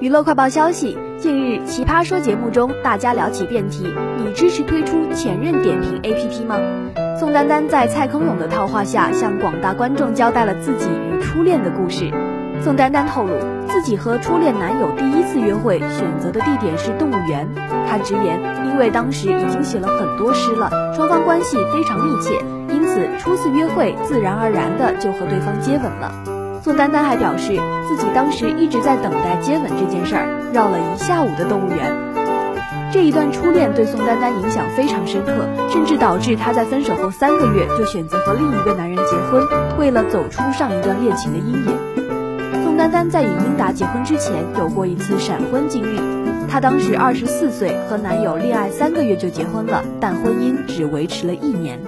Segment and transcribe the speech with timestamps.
[0.00, 6.58] 娱乐快报消息：近日，《奇葩说》节目中，大家聊起辩题，你支持推出前任点评 APP 吗？
[7.18, 12.10] 宋丹丹在蔡康永的套话下，向广大观众交代了自己与初恋的故事。
[12.62, 13.34] 宋丹丹透露，
[13.68, 17.46] 自己和初恋男友第一次约会选择的地点是动物园。
[17.86, 22.42] 她直言，因为当时已经写了很多诗了，双方关系非常密切，
[22.72, 26.39] 因此初次约会自然而然的就和对方接吻了。
[26.62, 27.58] 宋丹丹还表示，
[27.88, 31.90] 自己当时一直在等待接吻这件事儿，绕了一下午的动物园。
[32.92, 39.46] 这一段初恋对宋丹丹影响非常深刻，甚至导致她在分手后三个月就选择和另一个男人结婚，
[39.78, 42.62] 为了走出上一段恋情的阴影。
[42.62, 45.98] 宋丹丹在与英达结婚之前有过一次闪婚经历，
[46.46, 51.80] 她当时二十四岁，和男友恋爱三个月就结婚了，但婚姻只维持了一年。